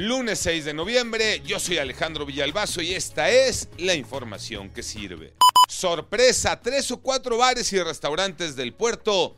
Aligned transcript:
Lunes 0.00 0.38
6 0.38 0.64
de 0.64 0.74
noviembre, 0.74 1.42
yo 1.44 1.58
soy 1.58 1.78
Alejandro 1.78 2.24
Villalbazo 2.24 2.80
y 2.80 2.94
esta 2.94 3.30
es 3.30 3.68
la 3.78 3.94
información 3.94 4.70
que 4.70 4.84
sirve. 4.84 5.34
Sorpresa, 5.68 6.60
tres 6.60 6.92
o 6.92 6.98
cuatro 6.98 7.36
bares 7.36 7.72
y 7.72 7.82
restaurantes 7.82 8.54
del 8.54 8.72
puerto 8.72 9.36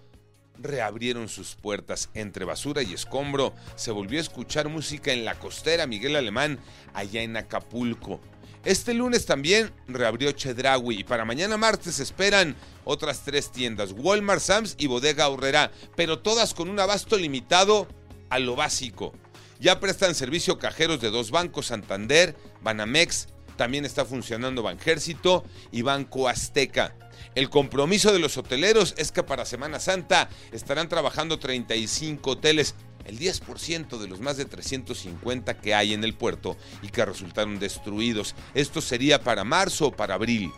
reabrieron 0.58 1.30
sus 1.30 1.54
puertas 1.54 2.10
entre 2.12 2.44
basura 2.44 2.82
y 2.82 2.92
escombro. 2.92 3.54
Se 3.74 3.90
volvió 3.90 4.18
a 4.18 4.20
escuchar 4.20 4.68
música 4.68 5.14
en 5.14 5.24
la 5.24 5.38
costera 5.38 5.86
Miguel 5.86 6.14
Alemán, 6.14 6.58
allá 6.92 7.22
en 7.22 7.38
Acapulco. 7.38 8.20
Este 8.62 8.92
lunes 8.92 9.24
también 9.24 9.72
reabrió 9.88 10.30
Chedraui 10.32 11.00
y 11.00 11.04
para 11.04 11.24
mañana 11.24 11.56
martes 11.56 12.00
esperan 12.00 12.54
otras 12.84 13.22
tres 13.24 13.50
tiendas, 13.50 13.92
Walmart, 13.92 14.42
Sams 14.42 14.74
y 14.76 14.88
Bodega 14.88 15.26
Horrera, 15.30 15.72
pero 15.96 16.18
todas 16.18 16.52
con 16.52 16.68
un 16.68 16.80
abasto 16.80 17.16
limitado 17.16 17.88
a 18.28 18.38
lo 18.38 18.56
básico. 18.56 19.14
Ya 19.60 19.78
prestan 19.78 20.14
servicio 20.14 20.58
cajeros 20.58 21.02
de 21.02 21.10
dos 21.10 21.30
bancos, 21.30 21.66
Santander, 21.66 22.34
Banamex, 22.62 23.28
también 23.56 23.84
está 23.84 24.06
funcionando 24.06 24.62
Banjército 24.62 25.44
y 25.70 25.82
Banco 25.82 26.28
Azteca. 26.28 26.96
El 27.34 27.50
compromiso 27.50 28.10
de 28.10 28.20
los 28.20 28.38
hoteleros 28.38 28.94
es 28.96 29.12
que 29.12 29.22
para 29.22 29.44
Semana 29.44 29.78
Santa 29.78 30.30
estarán 30.50 30.88
trabajando 30.88 31.38
35 31.38 32.30
hoteles 32.30 32.74
el 33.04 33.18
10% 33.18 33.98
de 33.98 34.08
los 34.08 34.20
más 34.20 34.38
de 34.38 34.46
350 34.46 35.58
que 35.58 35.74
hay 35.74 35.92
en 35.92 36.04
el 36.04 36.14
puerto 36.14 36.56
y 36.80 36.88
que 36.88 37.04
resultaron 37.04 37.58
destruidos. 37.58 38.34
Esto 38.54 38.80
sería 38.80 39.22
para 39.22 39.44
marzo 39.44 39.88
o 39.88 39.92
para 39.92 40.14
abril. 40.14 40.50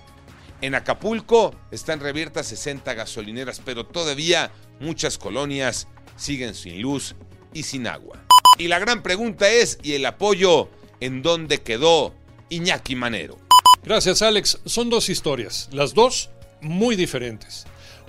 En 0.61 0.77
Acapulco 0.77 1.57
están 1.73 1.99
reviertas 1.99 2.47
60 2.47 2.95
gasolineras, 2.95 3.61
pero 3.65 3.85
todavía 3.85 4.53
muchas 4.79 5.19
colonias 5.19 5.89
siguen 6.15 6.55
sin 6.55 6.81
luz 6.81 7.17
y 7.53 7.65
sin 7.65 7.89
agua. 7.89 8.25
Y 8.59 8.69
la 8.69 8.79
gran 8.79 9.03
pregunta 9.03 9.51
es, 9.51 9.79
¿y 9.83 9.95
el 9.95 10.05
apoyo 10.07 10.69
en 11.01 11.23
dónde 11.23 11.63
quedó 11.63 12.15
Iñaki 12.51 12.97
Manero? 12.97 13.39
Gracias 13.85 14.23
Alex. 14.23 14.61
Son 14.65 14.91
dos 14.91 15.09
historias, 15.09 15.69
las 15.73 15.95
dos 15.95 16.31
muy 16.61 16.97
diferentes. 16.97 17.65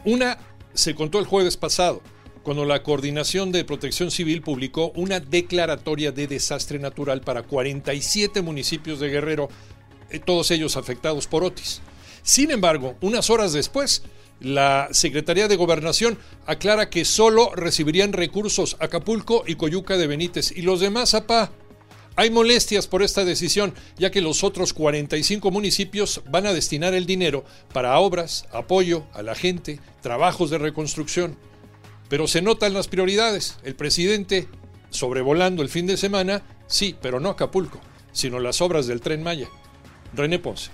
Una 0.05 0.37
se 0.73 0.95
contó 0.95 1.19
el 1.19 1.25
jueves 1.25 1.57
pasado 1.57 2.01
cuando 2.43 2.65
la 2.65 2.83
Coordinación 2.83 3.51
de 3.51 3.63
Protección 3.63 4.11
Civil 4.11 4.41
publicó 4.41 4.91
una 4.95 5.21
declaratoria 5.21 6.11
de 6.11 6.27
desastre 6.27 6.77
natural 6.77 7.21
para 7.21 7.43
47 7.43 8.41
municipios 8.41 8.99
de 8.99 9.09
Guerrero, 9.09 9.47
eh, 10.09 10.19
todos 10.19 10.51
ellos 10.51 10.75
afectados 10.75 11.25
por 11.25 11.43
Otis. 11.43 11.81
Sin 12.21 12.51
embargo, 12.51 12.95
unas 13.01 13.29
horas 13.29 13.53
después, 13.53 14.03
la 14.39 14.89
Secretaría 14.91 15.47
de 15.47 15.55
Gobernación 15.55 16.17
aclara 16.45 16.89
que 16.89 17.05
solo 17.05 17.51
recibirían 17.55 18.13
recursos 18.13 18.75
Acapulco 18.79 19.43
y 19.47 19.55
Coyuca 19.55 19.97
de 19.97 20.07
Benítez 20.07 20.51
y 20.51 20.61
los 20.63 20.79
demás 20.79 21.13
APA. 21.13 21.51
Hay 22.15 22.29
molestias 22.29 22.87
por 22.87 23.01
esta 23.01 23.25
decisión, 23.25 23.73
ya 23.97 24.11
que 24.11 24.21
los 24.21 24.43
otros 24.43 24.73
45 24.73 25.49
municipios 25.49 26.21
van 26.29 26.45
a 26.45 26.53
destinar 26.53 26.93
el 26.93 27.07
dinero 27.07 27.43
para 27.73 27.97
obras, 27.97 28.45
apoyo 28.51 29.05
a 29.13 29.23
la 29.23 29.33
gente, 29.33 29.79
trabajos 30.01 30.51
de 30.51 30.59
reconstrucción. 30.59 31.37
Pero 32.09 32.27
se 32.27 32.43
notan 32.43 32.73
las 32.73 32.87
prioridades. 32.87 33.57
El 33.63 33.75
presidente, 33.75 34.47
sobrevolando 34.91 35.63
el 35.63 35.69
fin 35.69 35.87
de 35.87 35.97
semana, 35.97 36.43
sí, 36.67 36.95
pero 37.01 37.19
no 37.19 37.29
Acapulco, 37.29 37.79
sino 38.11 38.39
las 38.39 38.61
obras 38.61 38.85
del 38.85 39.01
tren 39.01 39.23
Maya. 39.23 39.49
René 40.13 40.37
Ponce. 40.37 40.69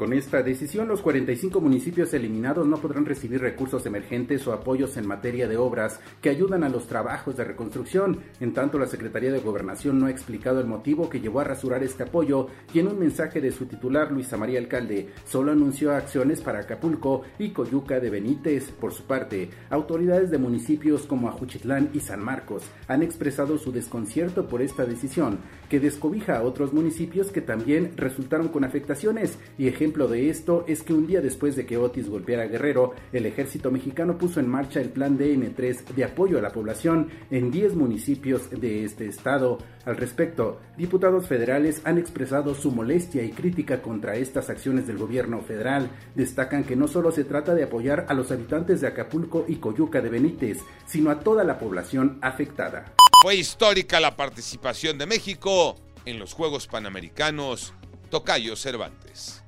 Con 0.00 0.14
esta 0.14 0.42
decisión, 0.42 0.88
los 0.88 1.02
45 1.02 1.60
municipios 1.60 2.14
eliminados 2.14 2.66
no 2.66 2.78
podrán 2.78 3.04
recibir 3.04 3.38
recursos 3.42 3.84
emergentes 3.84 4.46
o 4.46 4.54
apoyos 4.54 4.96
en 4.96 5.06
materia 5.06 5.46
de 5.46 5.58
obras 5.58 6.00
que 6.22 6.30
ayudan 6.30 6.64
a 6.64 6.70
los 6.70 6.86
trabajos 6.86 7.36
de 7.36 7.44
reconstrucción. 7.44 8.20
En 8.40 8.54
tanto, 8.54 8.78
la 8.78 8.86
Secretaría 8.86 9.30
de 9.30 9.40
Gobernación 9.40 9.98
no 9.98 10.06
ha 10.06 10.10
explicado 10.10 10.58
el 10.58 10.66
motivo 10.66 11.10
que 11.10 11.20
llevó 11.20 11.40
a 11.40 11.44
rasurar 11.44 11.82
este 11.82 12.04
apoyo 12.04 12.46
y 12.72 12.78
en 12.78 12.88
un 12.88 12.98
mensaje 12.98 13.42
de 13.42 13.52
su 13.52 13.66
titular, 13.66 14.10
Luisa 14.10 14.38
María 14.38 14.58
Alcalde, 14.58 15.10
solo 15.26 15.52
anunció 15.52 15.92
acciones 15.92 16.40
para 16.40 16.60
Acapulco 16.60 17.24
y 17.38 17.50
Coyuca 17.50 18.00
de 18.00 18.08
Benítez. 18.08 18.70
Por 18.70 18.94
su 18.94 19.02
parte, 19.02 19.50
autoridades 19.68 20.30
de 20.30 20.38
municipios 20.38 21.02
como 21.02 21.28
Ajuchitlán 21.28 21.90
y 21.92 22.00
San 22.00 22.24
Marcos 22.24 22.62
han 22.88 23.02
expresado 23.02 23.58
su 23.58 23.70
desconcierto 23.70 24.48
por 24.48 24.62
esta 24.62 24.86
decisión, 24.86 25.40
que 25.68 25.78
descobija 25.78 26.38
a 26.38 26.42
otros 26.42 26.72
municipios 26.72 27.30
que 27.30 27.42
también 27.42 27.92
resultaron 27.96 28.48
con 28.48 28.64
afectaciones 28.64 29.38
y 29.58 29.68
ejemplos 29.68 29.89
ejemplo 29.90 30.06
de 30.06 30.30
esto 30.30 30.64
es 30.68 30.84
que 30.84 30.92
un 30.92 31.08
día 31.08 31.20
después 31.20 31.56
de 31.56 31.66
que 31.66 31.76
Otis 31.76 32.08
golpeara 32.08 32.46
Guerrero, 32.46 32.94
el 33.12 33.26
ejército 33.26 33.72
mexicano 33.72 34.18
puso 34.18 34.38
en 34.38 34.48
marcha 34.48 34.80
el 34.80 34.90
plan 34.90 35.18
DN3 35.18 35.84
de 35.96 36.04
apoyo 36.04 36.38
a 36.38 36.40
la 36.40 36.52
población 36.52 37.08
en 37.32 37.50
10 37.50 37.74
municipios 37.74 38.50
de 38.50 38.84
este 38.84 39.08
estado. 39.08 39.58
Al 39.84 39.96
respecto, 39.96 40.60
diputados 40.76 41.26
federales 41.26 41.82
han 41.82 41.98
expresado 41.98 42.54
su 42.54 42.70
molestia 42.70 43.24
y 43.24 43.32
crítica 43.32 43.82
contra 43.82 44.14
estas 44.14 44.48
acciones 44.48 44.86
del 44.86 44.96
gobierno 44.96 45.40
federal. 45.40 45.90
Destacan 46.14 46.62
que 46.62 46.76
no 46.76 46.86
solo 46.86 47.10
se 47.10 47.24
trata 47.24 47.52
de 47.56 47.64
apoyar 47.64 48.06
a 48.08 48.14
los 48.14 48.30
habitantes 48.30 48.80
de 48.80 48.86
Acapulco 48.86 49.44
y 49.48 49.56
Coyuca 49.56 50.00
de 50.00 50.08
Benítez, 50.08 50.58
sino 50.86 51.10
a 51.10 51.18
toda 51.18 51.42
la 51.42 51.58
población 51.58 52.20
afectada. 52.22 52.94
Fue 53.22 53.34
histórica 53.34 53.98
la 53.98 54.14
participación 54.14 54.98
de 54.98 55.06
México 55.06 55.74
en 56.04 56.20
los 56.20 56.32
Juegos 56.32 56.68
Panamericanos 56.68 57.74
Tocayo 58.10 58.56
Cervantes. 58.56 59.39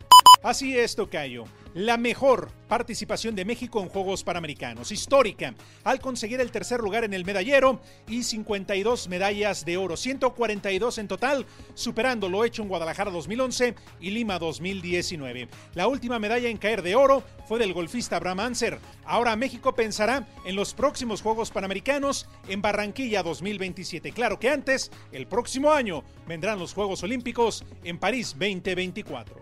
Así 0.43 0.77
es, 0.77 0.97
Tocayo. 0.97 1.45
La 1.75 1.97
mejor 1.97 2.51
participación 2.69 3.37
de 3.37 3.45
México 3.45 3.81
en 3.81 3.89
Juegos 3.89 4.25
Panamericanos, 4.25 4.91
histórica, 4.91 5.55
al 5.85 6.01
conseguir 6.01 6.41
el 6.41 6.51
tercer 6.51 6.81
lugar 6.81 7.05
en 7.05 7.15
el 7.15 7.25
medallero 7.25 7.81
y 8.09 8.25
52 8.25 9.09
medallas 9.09 9.65
de 9.65 9.77
oro, 9.77 9.97
142 9.97 10.99
en 10.99 11.07
total, 11.07 11.47
superando 11.75 12.29
lo 12.29 12.45
hecho 12.45 12.63
en 12.63 12.69
Guadalajara 12.69 13.13
2011 13.13 13.77
y 14.01 14.11
Lima 14.11 14.41
2019. 14.41 15.49
La 15.75 15.87
última 15.87 16.19
medalla 16.19 16.49
en 16.49 16.59
caer 16.59 16.83
de 16.83 16.97
oro 16.97 17.23
fue 17.47 17.61
del 17.61 17.73
golfista 17.73 18.17
Abraham 18.17 18.41
Anser. 18.41 18.81
Ahora 19.05 19.37
México 19.37 19.77
pensará 19.77 20.27
en 20.45 20.57
los 20.57 20.75
próximos 20.75 21.23
Juegos 21.23 21.53
Panamericanos 21.53 22.27
en 22.49 22.63
Barranquilla 22.63 23.23
2027. 23.23 24.11
Claro 24.11 24.41
que 24.41 24.51
antes, 24.51 24.91
el 25.13 25.29
próximo 25.29 25.71
año, 25.71 26.03
vendrán 26.27 26.59
los 26.59 26.75
Juegos 26.75 27.03
Olímpicos 27.05 27.65
en 27.85 27.99
París 27.99 28.35
2024. 28.39 29.42